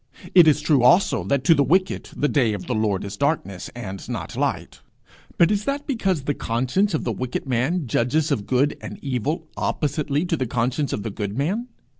[0.33, 3.69] It is true also that to the wicked 'the day of the Lord is darkness,
[3.75, 4.79] and not light;'
[5.37, 9.47] but is that because the conscience of the wicked man judges of good and evil
[9.57, 11.67] oppositely to the conscience of the good man?